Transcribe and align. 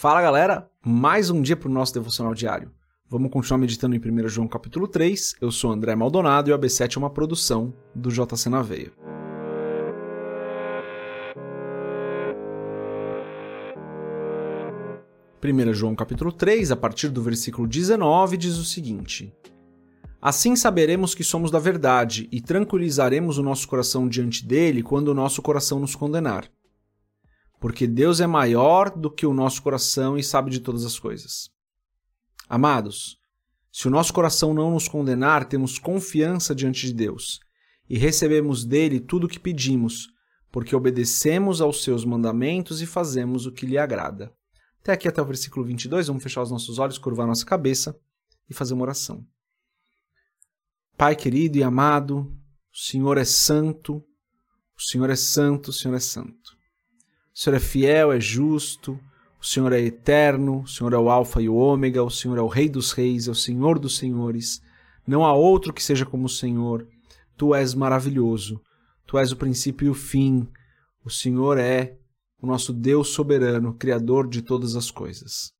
Fala 0.00 0.22
galera, 0.22 0.66
mais 0.82 1.28
um 1.28 1.42
dia 1.42 1.54
para 1.54 1.68
o 1.68 1.70
nosso 1.70 1.92
devocional 1.92 2.32
diário. 2.32 2.72
Vamos 3.06 3.30
continuar 3.30 3.58
meditando 3.58 3.94
em 3.94 3.98
1 3.98 4.28
João 4.30 4.48
capítulo 4.48 4.88
3. 4.88 5.34
Eu 5.42 5.52
sou 5.52 5.70
André 5.70 5.94
Maldonado 5.94 6.48
e 6.48 6.54
o 6.54 6.58
AB7 6.58 6.96
é 6.96 6.98
uma 6.98 7.10
produção 7.10 7.74
do 7.94 8.08
JC 8.08 8.48
na 8.48 8.62
Veia. 8.62 8.90
Primeira 15.38 15.74
João 15.74 15.94
capítulo 15.94 16.32
3, 16.32 16.72
a 16.72 16.76
partir 16.76 17.10
do 17.10 17.20
versículo 17.20 17.68
19, 17.68 18.38
diz 18.38 18.56
o 18.56 18.64
seguinte: 18.64 19.30
Assim 20.22 20.56
saberemos 20.56 21.14
que 21.14 21.22
somos 21.22 21.50
da 21.50 21.58
verdade 21.58 22.26
e 22.32 22.40
tranquilizaremos 22.40 23.36
o 23.36 23.42
nosso 23.42 23.68
coração 23.68 24.08
diante 24.08 24.46
dele 24.46 24.82
quando 24.82 25.08
o 25.08 25.14
nosso 25.14 25.42
coração 25.42 25.78
nos 25.78 25.94
condenar 25.94 26.50
porque 27.60 27.86
Deus 27.86 28.20
é 28.20 28.26
maior 28.26 28.90
do 28.90 29.10
que 29.10 29.26
o 29.26 29.34
nosso 29.34 29.62
coração 29.62 30.16
e 30.16 30.24
sabe 30.24 30.50
de 30.50 30.60
todas 30.60 30.84
as 30.84 30.98
coisas. 30.98 31.50
Amados, 32.48 33.20
se 33.70 33.86
o 33.86 33.90
nosso 33.90 34.12
coração 34.12 34.52
não 34.52 34.70
nos 34.70 34.88
condenar, 34.88 35.44
temos 35.44 35.78
confiança 35.78 36.54
diante 36.54 36.86
de 36.86 36.94
Deus 36.94 37.38
e 37.88 37.98
recebemos 37.98 38.64
dele 38.64 38.98
tudo 38.98 39.24
o 39.24 39.28
que 39.28 39.38
pedimos, 39.38 40.08
porque 40.50 40.74
obedecemos 40.74 41.60
aos 41.60 41.84
seus 41.84 42.04
mandamentos 42.04 42.80
e 42.80 42.86
fazemos 42.86 43.46
o 43.46 43.52
que 43.52 43.66
lhe 43.66 43.78
agrada. 43.78 44.32
Até 44.80 44.92
aqui, 44.92 45.06
até 45.06 45.20
o 45.20 45.26
versículo 45.26 45.64
22, 45.66 46.06
vamos 46.06 46.22
fechar 46.22 46.42
os 46.42 46.50
nossos 46.50 46.78
olhos, 46.78 46.98
curvar 46.98 47.26
nossa 47.26 47.44
cabeça 47.44 47.94
e 48.48 48.54
fazer 48.54 48.74
uma 48.74 48.82
oração. 48.82 49.24
Pai 50.96 51.14
querido 51.14 51.58
e 51.58 51.62
amado, 51.62 52.32
o 52.72 52.76
Senhor 52.76 53.18
é 53.18 53.24
santo, 53.24 53.96
o 54.76 54.82
Senhor 54.82 55.10
é 55.10 55.16
santo, 55.16 55.68
o 55.68 55.72
Senhor 55.72 55.94
é 55.94 56.00
santo. 56.00 56.59
O 57.34 57.38
Senhor 57.38 57.56
é 57.56 57.60
fiel, 57.60 58.12
é 58.12 58.20
justo, 58.20 58.98
o 59.40 59.44
Senhor 59.46 59.72
é 59.72 59.80
eterno, 59.80 60.62
o 60.62 60.66
Senhor 60.66 60.92
é 60.92 60.98
o 60.98 61.08
Alfa 61.08 61.40
e 61.40 61.48
o 61.48 61.54
Ômega, 61.54 62.02
o 62.02 62.10
Senhor 62.10 62.36
é 62.36 62.42
o 62.42 62.48
Rei 62.48 62.68
dos 62.68 62.92
Reis, 62.92 63.26
é 63.26 63.30
o 63.30 63.34
Senhor 63.34 63.78
dos 63.78 63.96
Senhores. 63.96 64.60
Não 65.06 65.24
há 65.24 65.32
outro 65.32 65.72
que 65.72 65.82
seja 65.82 66.04
como 66.04 66.26
o 66.26 66.28
Senhor. 66.28 66.86
Tu 67.36 67.54
és 67.54 67.74
maravilhoso, 67.74 68.60
tu 69.06 69.16
és 69.16 69.32
o 69.32 69.36
princípio 69.36 69.86
e 69.86 69.90
o 69.90 69.94
fim. 69.94 70.46
O 71.02 71.10
Senhor 71.10 71.56
é 71.56 71.96
o 72.42 72.46
nosso 72.46 72.72
Deus 72.72 73.08
soberano, 73.08 73.74
Criador 73.74 74.28
de 74.28 74.42
todas 74.42 74.76
as 74.76 74.90
coisas. 74.90 75.52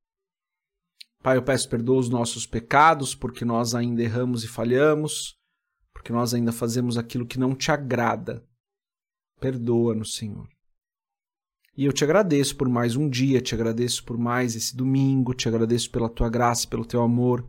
Pai, 1.22 1.36
eu 1.36 1.42
peço 1.42 1.68
perdoa 1.68 1.98
os 1.98 2.08
nossos 2.08 2.46
pecados, 2.46 3.14
porque 3.14 3.44
nós 3.44 3.74
ainda 3.74 4.02
erramos 4.02 4.44
e 4.44 4.48
falhamos, 4.48 5.36
porque 5.92 6.12
nós 6.12 6.32
ainda 6.32 6.52
fazemos 6.52 6.96
aquilo 6.96 7.26
que 7.26 7.38
não 7.38 7.54
te 7.54 7.70
agrada. 7.70 8.42
Perdoa-nos, 9.38 10.14
Senhor. 10.14 10.48
E 11.80 11.86
eu 11.86 11.94
te 11.94 12.04
agradeço 12.04 12.56
por 12.56 12.68
mais 12.68 12.94
um 12.94 13.08
dia, 13.08 13.40
te 13.40 13.54
agradeço 13.54 14.04
por 14.04 14.18
mais 14.18 14.54
esse 14.54 14.76
domingo, 14.76 15.32
te 15.32 15.48
agradeço 15.48 15.90
pela 15.90 16.10
tua 16.10 16.28
graça, 16.28 16.68
pelo 16.68 16.84
teu 16.84 17.00
amor, 17.00 17.42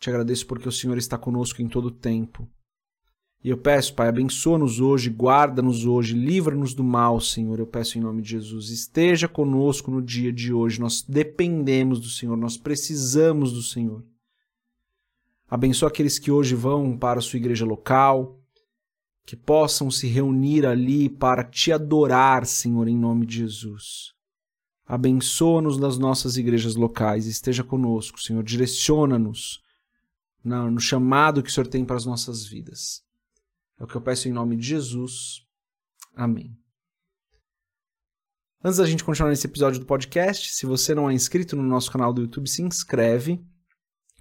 te 0.00 0.10
agradeço 0.10 0.48
porque 0.48 0.68
o 0.68 0.72
Senhor 0.72 0.98
está 0.98 1.16
conosco 1.16 1.62
em 1.62 1.68
todo 1.68 1.84
o 1.84 1.90
tempo. 1.92 2.48
E 3.40 3.50
eu 3.50 3.56
peço, 3.56 3.94
Pai, 3.94 4.08
abençoa-nos 4.08 4.80
hoje, 4.80 5.10
guarda-nos 5.10 5.86
hoje, 5.86 6.12
livra-nos 6.12 6.74
do 6.74 6.82
mal, 6.82 7.20
Senhor. 7.20 7.56
Eu 7.60 7.66
peço 7.68 7.96
em 7.96 8.00
nome 8.00 8.20
de 8.20 8.30
Jesus, 8.30 8.68
esteja 8.68 9.28
conosco 9.28 9.92
no 9.92 10.02
dia 10.02 10.32
de 10.32 10.52
hoje. 10.52 10.80
Nós 10.80 11.00
dependemos 11.00 12.00
do 12.00 12.08
Senhor, 12.08 12.36
nós 12.36 12.56
precisamos 12.56 13.52
do 13.52 13.62
Senhor. 13.62 14.02
Abençoa 15.48 15.88
aqueles 15.88 16.18
que 16.18 16.32
hoje 16.32 16.56
vão 16.56 16.98
para 16.98 17.20
a 17.20 17.22
sua 17.22 17.36
igreja 17.36 17.64
local, 17.64 18.41
que 19.24 19.36
possam 19.36 19.90
se 19.90 20.06
reunir 20.06 20.66
ali 20.66 21.08
para 21.08 21.44
te 21.44 21.72
adorar, 21.72 22.44
Senhor, 22.46 22.88
em 22.88 22.98
nome 22.98 23.24
de 23.24 23.38
Jesus. 23.38 24.12
Abençoa-nos 24.84 25.78
nas 25.78 25.96
nossas 25.96 26.36
igrejas 26.36 26.74
locais, 26.74 27.26
esteja 27.26 27.62
conosco, 27.62 28.20
Senhor, 28.20 28.42
direciona-nos 28.42 29.62
no 30.44 30.80
chamado 30.80 31.42
que 31.42 31.48
o 31.48 31.52
Senhor 31.52 31.68
tem 31.68 31.84
para 31.84 31.96
as 31.96 32.04
nossas 32.04 32.44
vidas. 32.44 33.02
É 33.78 33.84
o 33.84 33.86
que 33.86 33.94
eu 33.94 34.00
peço 34.00 34.28
em 34.28 34.32
nome 34.32 34.56
de 34.56 34.66
Jesus. 34.66 35.46
Amém. 36.14 36.56
Antes 38.62 38.78
da 38.78 38.86
gente 38.86 39.04
continuar 39.04 39.30
nesse 39.30 39.46
episódio 39.46 39.80
do 39.80 39.86
podcast, 39.86 40.52
se 40.52 40.66
você 40.66 40.94
não 40.94 41.10
é 41.10 41.14
inscrito 41.14 41.56
no 41.56 41.62
nosso 41.62 41.90
canal 41.90 42.12
do 42.12 42.22
YouTube, 42.22 42.48
se 42.48 42.62
inscreve, 42.62 43.44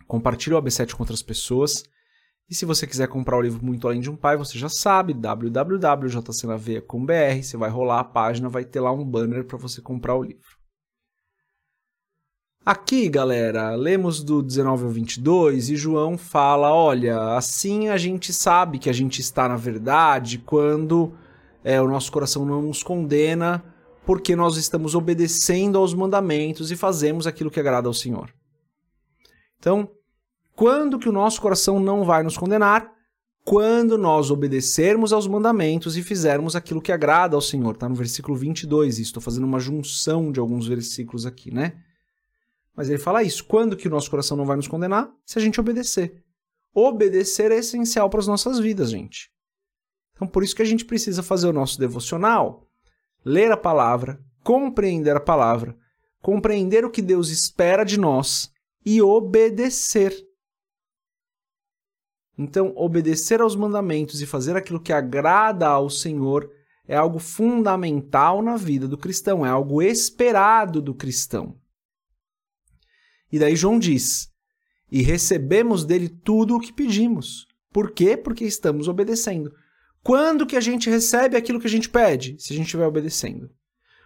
compartilha 0.08 0.58
o 0.58 0.62
AB7 0.62 0.94
com 0.94 1.04
outras 1.04 1.22
pessoas. 1.22 1.84
E 2.52 2.56
se 2.56 2.66
você 2.66 2.86
quiser 2.86 3.08
comprar 3.08 3.38
o 3.38 3.42
livro 3.42 3.66
Muito 3.66 3.88
Além 3.88 4.02
de 4.02 4.12
um 4.12 4.16
Pai, 4.18 4.36
você 4.36 4.60
já 4.60 4.68
sabe, 4.68 5.14
www.jcnav.com.br, 5.14 7.42
você 7.42 7.56
vai 7.56 7.70
rolar 7.70 8.02
a 8.02 8.04
página, 8.04 8.50
vai 8.50 8.66
ter 8.66 8.82
lá 8.82 8.92
um 8.92 9.06
banner 9.06 9.46
para 9.46 9.58
você 9.58 9.82
comprar 9.82 10.18
o 10.18 10.24
livro. 10.24 10.60
Aqui, 12.66 13.08
galera, 13.08 13.74
lemos 13.74 14.22
do 14.22 14.44
19 14.44 14.84
ao 14.84 14.90
22 14.90 15.70
e 15.70 15.78
João 15.78 16.18
fala: 16.18 16.76
olha, 16.76 17.38
assim 17.38 17.88
a 17.88 17.96
gente 17.96 18.34
sabe 18.34 18.80
que 18.80 18.90
a 18.90 18.94
gente 18.94 19.22
está 19.22 19.48
na 19.48 19.56
verdade 19.56 20.38
quando 20.38 21.14
é, 21.64 21.82
o 21.82 21.88
nosso 21.88 22.12
coração 22.12 22.46
não 22.46 22.62
nos 22.62 22.84
condena, 22.84 23.64
porque 24.06 24.36
nós 24.36 24.58
estamos 24.58 24.94
obedecendo 24.94 25.78
aos 25.78 25.94
mandamentos 25.94 26.70
e 26.70 26.76
fazemos 26.76 27.26
aquilo 27.26 27.50
que 27.50 27.62
agrada 27.62 27.88
ao 27.88 27.94
Senhor. 27.94 28.30
Então, 29.58 29.90
quando 30.56 31.00
que 31.00 31.10
o 31.10 31.12
nosso 31.12 31.42
coração 31.42 31.80
não 31.80 32.04
vai 32.04 32.24
nos 32.24 32.38
condenar? 32.38 32.92
Quando 33.44 33.98
nós 33.98 34.30
obedecermos 34.30 35.12
aos 35.12 35.26
mandamentos 35.26 35.98
e 35.98 36.04
fizermos 36.04 36.56
aquilo 36.56 36.82
que 36.82 36.92
agrada 36.92 37.36
ao 37.36 37.42
Senhor. 37.42 37.74
Está 37.74 37.90
no 37.90 37.96
versículo 37.96 38.38
22, 38.38 39.00
e 39.00 39.02
estou 39.02 39.22
fazendo 39.22 39.46
uma 39.46 39.60
junção 39.60 40.32
de 40.32 40.40
alguns 40.40 40.68
versículos 40.68 41.26
aqui, 41.26 41.52
né? 41.52 41.74
Mas 42.76 42.90
ele 42.90 43.00
fala 43.00 43.24
isso. 43.24 43.44
Quando 43.46 43.76
que 43.76 43.88
o 43.88 43.92
nosso 43.92 44.10
coração 44.10 44.38
não 44.38 44.46
vai 44.46 44.56
nos 44.56 44.68
condenar? 44.68 45.12
Se 45.26 45.40
a 45.40 45.42
gente 45.42 45.60
obedecer. 45.60 46.24
Obedecer 46.74 47.52
é 47.52 47.58
essencial 47.58 48.10
para 48.10 48.20
as 48.20 48.28
nossas 48.28 48.60
vidas, 48.60 48.92
gente. 48.92 49.30
Então, 50.14 50.28
por 50.28 50.44
isso 50.44 50.56
que 50.56 50.62
a 50.62 50.66
gente 50.66 50.86
precisa 50.86 51.24
fazer 51.24 51.48
o 51.48 51.54
nosso 51.54 51.80
devocional, 51.80 52.68
ler 53.26 53.52
a 53.52 53.58
palavra, 53.58 54.24
compreender 54.44 55.16
a 55.16 55.20
palavra, 55.20 55.76
compreender 56.22 56.86
o 56.86 56.92
que 56.92 57.02
Deus 57.02 57.30
espera 57.30 57.84
de 57.84 58.00
nós 58.00 58.52
e 58.86 59.02
obedecer. 59.02 60.16
Então, 62.38 62.74
obedecer 62.76 63.42
aos 63.42 63.56
mandamentos 63.56 64.22
e 64.22 64.26
fazer 64.26 64.56
aquilo 64.56 64.80
que 64.80 64.94
agrada 64.94 65.68
ao 65.68 65.90
Senhor 65.90 66.50
é 66.88 66.96
algo 66.96 67.20
fundamental 67.20 68.42
na 68.42 68.58
vida 68.58 68.88
do 68.88 68.98
cristão, 68.98 69.46
é 69.46 69.50
algo 69.50 69.82
esperado 69.82 70.82
do 70.82 70.94
cristão. 70.94 71.56
E 73.32 73.40
daí 73.40 73.56
João 73.56 73.80
diz: 73.80 74.30
E 74.92 75.02
recebemos 75.02 75.86
dele 75.86 76.10
tudo 76.10 76.56
o 76.56 76.60
que 76.60 76.74
pedimos. 76.74 77.48
Por 77.72 77.92
quê? 77.92 78.18
Porque 78.18 78.44
estamos 78.44 78.88
obedecendo. 78.88 79.54
Quando 80.04 80.46
que 80.46 80.58
a 80.58 80.62
gente 80.62 80.90
recebe 80.90 81.38
aquilo 81.38 81.60
que 81.60 81.68
a 81.68 81.70
gente 81.70 81.90
pede? 81.90 82.36
Se 82.40 82.54
a 82.54 82.56
gente 82.56 82.66
estiver 82.66 82.86
obedecendo. 82.86 83.50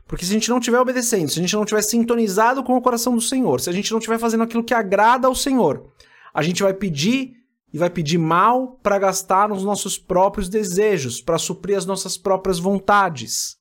Porque 0.07 0.23
se 0.23 0.31
a 0.31 0.33
gente 0.33 0.49
não 0.49 0.59
estiver 0.59 0.79
obedecendo, 0.79 1.29
se 1.29 1.39
a 1.39 1.41
gente 1.41 1.55
não 1.55 1.63
estiver 1.63 1.81
sintonizado 1.81 2.63
com 2.63 2.75
o 2.75 2.81
coração 2.81 3.15
do 3.15 3.21
Senhor, 3.21 3.59
se 3.59 3.69
a 3.69 3.73
gente 3.73 3.91
não 3.91 3.97
estiver 3.97 4.19
fazendo 4.19 4.43
aquilo 4.43 4.63
que 4.63 4.73
agrada 4.73 5.27
ao 5.27 5.33
Senhor, 5.33 5.91
a 6.33 6.43
gente 6.43 6.61
vai 6.61 6.73
pedir 6.73 7.33
e 7.75 7.77
vai 7.77 7.89
pedir 7.89 8.17
mal 8.17 8.79
para 8.81 8.97
gastar 8.97 9.49
nos 9.49 9.61
nossos 9.61 9.97
próprios 9.97 10.47
desejos, 10.47 11.19
para 11.19 11.37
suprir 11.37 11.77
as 11.77 11.85
nossas 11.85 12.17
próprias 12.17 12.57
vontades. 12.57 13.57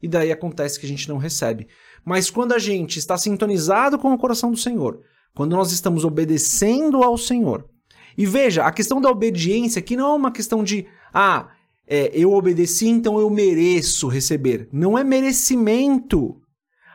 E 0.00 0.06
daí 0.06 0.30
acontece 0.30 0.78
que 0.78 0.86
a 0.86 0.88
gente 0.88 1.08
não 1.08 1.18
recebe. 1.18 1.66
Mas 2.04 2.30
quando 2.30 2.52
a 2.52 2.60
gente 2.60 2.96
está 2.96 3.18
sintonizado 3.18 3.98
com 3.98 4.12
o 4.12 4.18
coração 4.18 4.52
do 4.52 4.56
Senhor, 4.56 5.00
quando 5.34 5.56
nós 5.56 5.72
estamos 5.72 6.04
obedecendo 6.04 7.02
ao 7.02 7.18
Senhor. 7.18 7.68
E 8.16 8.24
veja, 8.24 8.62
a 8.62 8.70
questão 8.70 9.00
da 9.00 9.10
obediência 9.10 9.80
aqui 9.80 9.96
não 9.96 10.12
é 10.12 10.14
uma 10.14 10.30
questão 10.30 10.62
de, 10.62 10.86
ah, 11.12 11.48
é, 11.88 12.12
eu 12.14 12.32
obedeci, 12.34 12.86
então 12.86 13.18
eu 13.18 13.28
mereço 13.28 14.06
receber. 14.06 14.68
Não 14.72 14.96
é 14.96 15.02
merecimento. 15.02 16.40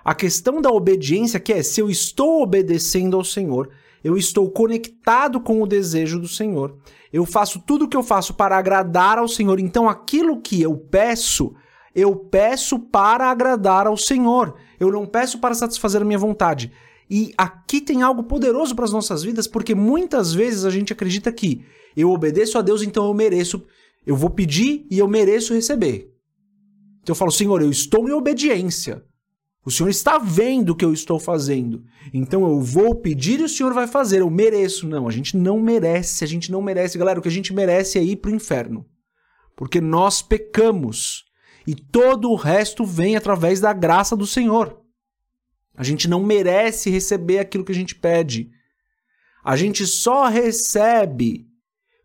A 0.06 0.16
questão 0.16 0.62
da 0.62 0.70
obediência 0.70 1.38
que 1.38 1.52
é 1.52 1.62
se 1.62 1.82
eu 1.82 1.90
estou 1.90 2.42
obedecendo 2.42 3.18
ao 3.18 3.26
Senhor, 3.26 3.70
eu 4.04 4.18
estou 4.18 4.50
conectado 4.50 5.40
com 5.40 5.62
o 5.62 5.68
desejo 5.68 6.20
do 6.20 6.28
Senhor. 6.28 6.78
Eu 7.12 7.26
faço 7.26 7.62
tudo 7.66 7.86
o 7.86 7.88
que 7.88 7.98
eu 7.98 8.04
faço 8.04 8.34
para 8.34 8.58
agradar 8.58 9.18
ao 9.18 9.28
Senhor. 9.28 9.60
Então, 9.60 9.90
aquilo 9.90 10.42
que 10.42 10.62
eu 10.62 10.78
peço, 10.78 11.54
eu 11.94 12.16
peço 12.16 12.80
para 12.80 13.30
agradar 13.30 13.88
ao 13.88 13.98
Senhor. 13.98 14.56
Eu 14.80 14.92
não 14.92 15.06
peço 15.06 15.40
para 15.40 15.56
satisfazer 15.56 16.02
a 16.02 16.06
minha 16.06 16.20
vontade. 16.20 16.72
E 17.10 17.34
aqui 17.38 17.82
tem 17.82 18.02
algo 18.04 18.24
poderoso 18.24 18.76
para 18.76 18.86
as 18.86 18.92
nossas 18.92 19.24
vidas, 19.24 19.48
porque 19.48 19.74
muitas 19.74 20.34
vezes 20.34 20.64
a 20.64 20.70
gente 20.70 20.94
acredita 20.94 21.32
que 21.32 21.66
eu 21.98 22.12
obedeço 22.12 22.58
a 22.58 22.62
Deus, 22.62 22.84
então 22.84 23.08
eu 23.08 23.14
mereço, 23.14 23.66
eu 24.06 24.16
vou 24.16 24.30
pedir 24.30 24.86
e 24.92 25.00
eu 25.00 25.08
mereço 25.08 25.54
receber. 25.54 26.14
Então 27.02 27.14
eu 27.14 27.16
falo, 27.16 27.32
Senhor, 27.32 27.62
eu 27.62 27.72
estou 27.72 28.08
em 28.08 28.14
obediência. 28.14 29.04
O 29.66 29.72
Senhor 29.72 29.90
está 29.90 30.18
vendo 30.18 30.70
o 30.70 30.76
que 30.76 30.86
eu 30.86 30.94
estou 30.94 31.20
fazendo. 31.20 31.84
Então 32.14 32.48
eu 32.48 32.62
vou 32.62 32.96
pedir 32.96 33.40
e 33.40 33.44
o 33.44 33.50
Senhor 33.50 33.74
vai 33.74 33.88
fazer. 33.88 34.22
Eu 34.22 34.30
mereço. 34.30 34.88
Não, 34.88 35.08
a 35.08 35.12
gente 35.12 35.36
não 35.36 35.60
merece. 35.60 36.24
A 36.24 36.28
gente 36.28 36.52
não 36.52 36.62
merece. 36.62 36.98
Galera, 36.98 37.20
o 37.20 37.22
que 37.22 37.28
a 37.28 37.32
gente 37.32 37.54
merece 37.54 37.98
é 37.98 38.04
ir 38.04 38.16
para 38.18 38.32
o 38.32 38.36
inferno. 38.36 38.86
Porque 39.56 39.82
nós 39.82 40.22
pecamos. 40.22 41.26
E 41.68 41.76
todo 41.76 42.32
o 42.32 42.36
resto 42.36 42.86
vem 42.86 43.16
através 43.16 43.60
da 43.60 43.74
graça 43.74 44.16
do 44.16 44.26
Senhor. 44.26 44.80
A 45.76 45.84
gente 45.84 46.08
não 46.08 46.24
merece 46.24 46.90
receber 46.90 47.40
aquilo 47.40 47.64
que 47.64 47.72
a 47.72 47.76
gente 47.76 47.96
pede. 47.96 48.50
A 49.44 49.56
gente 49.56 49.86
só 49.86 50.28
recebe 50.28 51.48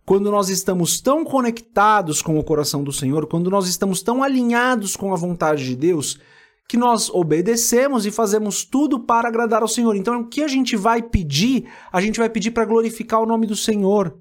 quando 0.05 0.31
nós 0.31 0.49
estamos 0.49 1.01
tão 1.01 1.25
conectados 1.25 2.21
com 2.21 2.39
o 2.39 2.45
coração 2.45 2.85
do 2.85 2.93
Senhor, 2.93 3.27
quando 3.27 3.51
nós 3.51 3.67
estamos 3.67 4.03
tão 4.03 4.23
alinhados 4.23 4.97
com 4.97 5.13
a 5.13 5.17
vontade 5.17 5.65
de 5.65 5.75
Deus, 5.75 6.21
que 6.69 6.77
nós 6.77 7.11
obedecemos 7.11 8.07
e 8.07 8.11
fazemos 8.11 8.65
tudo 8.65 9.05
para 9.05 9.29
agradar 9.29 9.63
ao 9.63 9.69
Senhor. 9.69 9.95
Então, 9.97 10.21
o 10.21 10.29
que 10.29 10.43
a 10.43 10.49
gente 10.49 10.77
vai 10.77 11.03
pedir? 11.03 11.71
A 11.93 12.01
gente 12.01 12.19
vai 12.19 12.31
pedir 12.31 12.51
para 12.51 12.65
glorificar 12.65 13.21
o 13.21 13.27
nome 13.27 13.47
do 13.47 13.57
Senhor. 13.57 14.19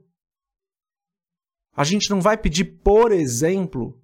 A 1.76 1.84
gente 1.84 2.10
não 2.10 2.22
vai 2.22 2.38
pedir, 2.38 2.66
por 2.84 3.12
exemplo, 3.12 4.00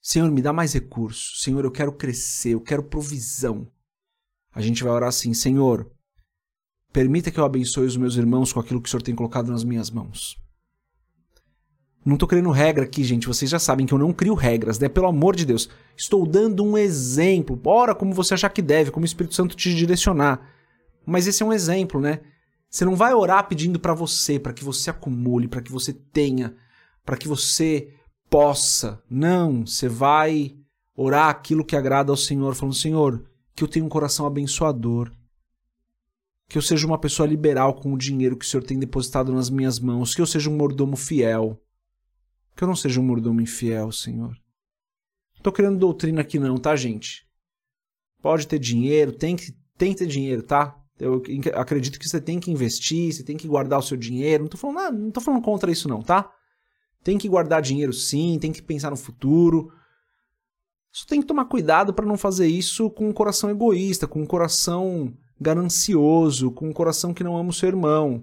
Senhor, 0.00 0.30
me 0.30 0.42
dá 0.42 0.52
mais 0.52 0.72
recursos. 0.72 1.40
Senhor, 1.42 1.64
eu 1.64 1.70
quero 1.70 1.92
crescer, 1.92 2.54
eu 2.54 2.60
quero 2.60 2.82
provisão. 2.82 3.70
A 4.52 4.60
gente 4.60 4.82
vai 4.82 4.92
orar 4.92 5.08
assim: 5.08 5.32
Senhor, 5.32 5.88
permita 6.92 7.30
que 7.30 7.38
eu 7.38 7.44
abençoe 7.44 7.86
os 7.86 7.96
meus 7.96 8.16
irmãos 8.16 8.52
com 8.52 8.58
aquilo 8.58 8.82
que 8.82 8.88
o 8.88 8.90
Senhor 8.90 9.02
tem 9.02 9.14
colocado 9.14 9.52
nas 9.52 9.62
minhas 9.62 9.90
mãos. 9.90 10.36
Não 12.04 12.14
estou 12.14 12.28
criando 12.28 12.50
regra 12.50 12.84
aqui, 12.84 13.04
gente. 13.04 13.28
Vocês 13.28 13.50
já 13.50 13.60
sabem 13.60 13.86
que 13.86 13.94
eu 13.94 13.98
não 13.98 14.12
crio 14.12 14.34
regras, 14.34 14.78
né? 14.78 14.88
Pelo 14.88 15.06
amor 15.06 15.36
de 15.36 15.46
Deus. 15.46 15.68
Estou 15.96 16.26
dando 16.26 16.64
um 16.64 16.76
exemplo. 16.76 17.60
Ora 17.64 17.94
como 17.94 18.12
você 18.12 18.34
achar 18.34 18.48
que 18.48 18.60
deve, 18.60 18.90
como 18.90 19.04
o 19.04 19.06
Espírito 19.06 19.34
Santo 19.34 19.54
te 19.54 19.72
direcionar. 19.72 20.40
Mas 21.06 21.26
esse 21.26 21.42
é 21.42 21.46
um 21.46 21.52
exemplo, 21.52 22.00
né? 22.00 22.20
Você 22.68 22.84
não 22.84 22.96
vai 22.96 23.14
orar 23.14 23.46
pedindo 23.46 23.78
para 23.78 23.94
você, 23.94 24.38
para 24.38 24.52
que 24.52 24.64
você 24.64 24.90
acumule, 24.90 25.46
para 25.46 25.62
que 25.62 25.70
você 25.70 25.92
tenha, 25.92 26.54
para 27.04 27.16
que 27.16 27.28
você 27.28 27.94
possa. 28.28 29.00
Não, 29.08 29.64
você 29.64 29.88
vai 29.88 30.56
orar 30.96 31.28
aquilo 31.28 31.64
que 31.64 31.76
agrada 31.76 32.10
ao 32.10 32.16
Senhor, 32.16 32.54
falando: 32.54 32.74
Senhor, 32.74 33.24
que 33.54 33.62
eu 33.62 33.68
tenha 33.68 33.84
um 33.84 33.90
coração 33.90 34.26
abençoador. 34.26 35.12
Que 36.48 36.58
eu 36.58 36.62
seja 36.62 36.86
uma 36.86 36.98
pessoa 36.98 37.28
liberal 37.28 37.74
com 37.74 37.92
o 37.92 37.98
dinheiro 37.98 38.36
que 38.36 38.44
o 38.44 38.48
Senhor 38.48 38.62
tem 38.64 38.78
depositado 38.78 39.32
nas 39.32 39.48
minhas 39.48 39.78
mãos. 39.78 40.14
Que 40.14 40.20
eu 40.20 40.26
seja 40.26 40.50
um 40.50 40.56
mordomo 40.56 40.96
fiel 40.96 41.62
que 42.56 42.64
eu 42.64 42.68
não 42.68 42.76
seja 42.76 43.00
um 43.00 43.04
mordomo 43.04 43.40
infiel, 43.40 43.90
Senhor. 43.92 44.30
Não 45.34 45.42
tô 45.42 45.52
criando 45.52 45.78
doutrina 45.78 46.20
aqui 46.20 46.38
não, 46.38 46.56
tá, 46.56 46.76
gente? 46.76 47.26
Pode 48.20 48.46
ter 48.46 48.58
dinheiro, 48.58 49.12
tem 49.12 49.36
que, 49.36 49.52
tem 49.76 49.92
que 49.92 49.98
ter 49.98 50.06
dinheiro, 50.06 50.42
tá? 50.42 50.76
Eu 50.98 51.22
acredito 51.54 51.98
que 51.98 52.08
você 52.08 52.20
tem 52.20 52.38
que 52.38 52.50
investir, 52.50 53.12
você 53.12 53.24
tem 53.24 53.36
que 53.36 53.48
guardar 53.48 53.78
o 53.78 53.82
seu 53.82 53.96
dinheiro. 53.96 54.44
Não 54.44 54.50
tô 54.50 54.56
falando 54.56 54.98
não 54.98 55.10
tô 55.10 55.20
falando 55.20 55.42
contra 55.42 55.70
isso 55.70 55.88
não, 55.88 56.00
tá? 56.00 56.30
Tem 57.02 57.18
que 57.18 57.28
guardar 57.28 57.60
dinheiro 57.60 57.92
sim, 57.92 58.38
tem 58.40 58.52
que 58.52 58.62
pensar 58.62 58.90
no 58.90 58.96
futuro. 58.96 59.72
Só 60.92 61.06
tem 61.06 61.20
que 61.20 61.26
tomar 61.26 61.46
cuidado 61.46 61.92
para 61.92 62.06
não 62.06 62.16
fazer 62.16 62.46
isso 62.46 62.90
com 62.90 63.08
um 63.08 63.12
coração 63.12 63.50
egoísta, 63.50 64.06
com 64.06 64.22
um 64.22 64.26
coração 64.26 65.12
ganancioso, 65.40 66.52
com 66.52 66.68
um 66.68 66.72
coração 66.72 67.12
que 67.12 67.24
não 67.24 67.36
ama 67.36 67.50
o 67.50 67.52
seu 67.52 67.68
irmão. 67.68 68.22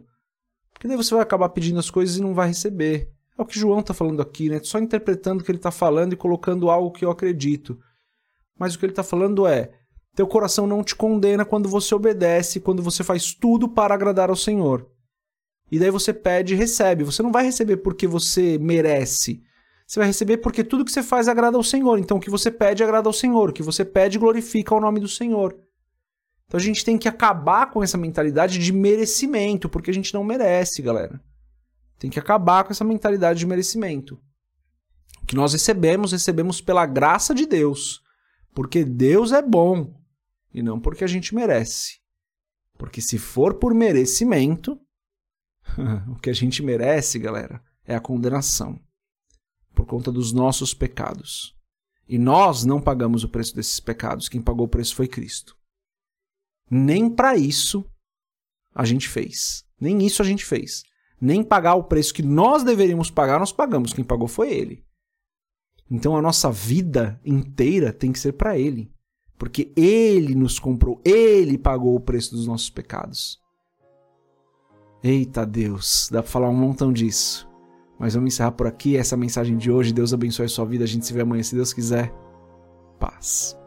Porque 0.72 0.88
daí 0.88 0.96
você 0.96 1.14
vai 1.14 1.24
acabar 1.24 1.50
pedindo 1.50 1.80
as 1.80 1.90
coisas 1.90 2.16
e 2.16 2.22
não 2.22 2.34
vai 2.34 2.48
receber. 2.48 3.12
É 3.39 3.41
o 3.41 3.45
que 3.45 3.57
João 3.57 3.80
está 3.80 3.94
falando 3.94 4.21
aqui, 4.21 4.50
né? 4.50 4.59
Só 4.62 4.77
interpretando 4.80 5.39
o 5.39 5.44
que 5.45 5.50
ele 5.50 5.59
está 5.59 5.71
falando 5.71 6.12
e 6.12 6.18
colocando 6.18 6.69
algo 6.69 6.91
que 6.91 7.06
eu 7.06 7.09
acredito. 7.09 7.80
Mas 8.59 8.75
o 8.75 8.80
que 8.80 8.83
ele 8.86 8.91
está 8.91 9.01
falando 9.01 9.47
é: 9.47 9.71
teu 10.13 10.27
coração 10.27 10.68
não 10.68 10.83
te 10.83 10.94
condena 10.94 11.45
quando 11.45 11.69
você 11.69 11.95
obedece, 11.95 12.59
quando 12.59 12.83
você 12.83 13.01
faz 13.01 13.33
tudo 13.33 13.69
para 13.69 13.94
agradar 13.94 14.30
ao 14.30 14.36
Senhor. 14.36 14.86
E 15.71 15.80
daí 15.80 15.89
você 15.89 16.12
pede 16.12 16.53
e 16.53 16.57
recebe. 16.57 17.06
Você 17.06 17.24
não 17.24 17.31
vai 17.31 17.45
receber 17.45 17.77
porque 17.77 18.06
você 18.06 18.57
merece. 18.57 19.41
Você 19.88 20.01
vai 20.01 20.07
receber 20.07 20.39
porque 20.39 20.62
tudo 20.62 20.83
que 20.83 20.91
você 20.91 21.01
faz 21.01 21.30
agrada 21.30 21.56
ao 21.56 21.63
Senhor. 21.63 21.97
Então 21.97 22.18
o 22.18 22.19
que 22.19 22.30
você 22.30 22.51
pede 22.51 22.83
agrada 22.83 23.07
ao 23.07 23.13
Senhor. 23.13 23.51
O 23.51 23.53
que 23.53 23.63
você 23.63 23.86
pede 23.86 24.19
glorifica 24.19 24.75
o 24.75 24.81
nome 24.81 25.00
do 25.00 25.07
Senhor. 25.07 25.57
Então 26.45 26.59
a 26.59 26.62
gente 26.62 26.83
tem 26.83 26.97
que 26.97 27.07
acabar 27.07 27.71
com 27.71 27.81
essa 27.81 27.97
mentalidade 27.97 28.59
de 28.59 28.74
merecimento, 28.74 29.69
porque 29.69 29.91
a 29.91 29.94
gente 29.94 30.13
não 30.13 30.25
merece, 30.25 30.81
galera. 30.81 31.21
Tem 32.00 32.10
que 32.10 32.18
acabar 32.18 32.63
com 32.63 32.72
essa 32.72 32.86
mentalidade 32.86 33.40
de 33.40 33.46
merecimento. 33.46 34.18
O 35.22 35.25
que 35.25 35.36
nós 35.36 35.51
recebemos, 35.51 36.13
recebemos 36.13 36.62
pela 36.62 36.86
graça 36.86 37.36
de 37.36 37.46
Deus. 37.46 38.01
Porque 38.56 38.86
Deus 38.86 39.34
é 39.34 39.42
bom 39.42 39.94
e 40.54 40.63
não 40.63 40.80
porque 40.80 41.04
a 41.04 41.07
gente 41.07 41.36
merece. 41.36 42.00
Porque 42.78 43.01
se 43.01 43.19
for 43.19 43.56
por 43.56 43.74
merecimento, 43.74 44.80
o 46.07 46.16
que 46.16 46.30
a 46.30 46.34
gente 46.34 46.63
merece, 46.63 47.19
galera, 47.19 47.62
é 47.86 47.94
a 47.94 48.00
condenação 48.00 48.80
por 49.75 49.86
conta 49.86 50.12
dos 50.12 50.31
nossos 50.31 50.74
pecados. 50.74 51.54
E 52.07 52.18
nós 52.18 52.63
não 52.63 52.81
pagamos 52.81 53.24
o 53.24 53.30
preço 53.30 53.54
desses 53.54 53.80
pecados, 53.80 54.30
quem 54.30 54.42
pagou 54.42 54.66
o 54.66 54.69
preço 54.69 54.96
foi 54.96 55.07
Cristo. 55.07 55.56
Nem 56.72 57.10
para 57.13 57.36
isso 57.36 57.86
a 58.74 58.86
gente 58.86 59.07
fez. 59.07 59.66
Nem 59.80 60.06
isso 60.06 60.22
a 60.22 60.25
gente 60.25 60.46
fez 60.46 60.88
nem 61.21 61.44
pagar 61.44 61.75
o 61.75 61.83
preço 61.83 62.13
que 62.13 62.24
nós 62.24 62.63
deveríamos 62.63 63.10
pagar, 63.10 63.39
nós 63.39 63.51
pagamos. 63.51 63.94
Quem 63.94 64.04
pagou 64.04 64.27
foi 64.27 64.51
ele. 64.51 64.83
Então 65.89 66.16
a 66.16 66.21
nossa 66.21 66.51
vida 66.51 67.19
inteira 67.25 67.92
tem 67.92 68.12
que 68.12 68.19
ser 68.19 68.33
para 68.33 68.57
ele. 68.57 68.92
Porque 69.38 69.71
ele 69.75 70.36
nos 70.36 70.60
comprou, 70.60 71.01
ele 71.04 71.57
pagou 71.57 71.95
o 71.95 72.00
preço 72.00 72.36
dos 72.36 72.45
nossos 72.45 72.69
pecados. 72.69 73.39
Eita 75.01 75.45
Deus, 75.45 76.10
dá 76.12 76.21
para 76.21 76.30
falar 76.30 76.50
um 76.50 76.56
montão 76.56 76.92
disso. 76.92 77.48
Mas 77.98 78.13
vamos 78.13 78.33
encerrar 78.33 78.51
por 78.51 78.68
aqui 78.68 78.95
essa 78.95 79.18
mensagem 79.18 79.57
de 79.57 79.72
hoje. 79.72 79.94
Deus 79.94 80.13
abençoe 80.13 80.45
a 80.45 80.50
sua 80.50 80.65
vida. 80.65 80.83
A 80.83 80.88
gente 80.88 81.06
se 81.06 81.13
vê 81.13 81.22
amanhã, 81.22 81.44
se 81.44 81.56
Deus 81.56 81.74
quiser. 81.74 82.13
Paz. 82.98 83.57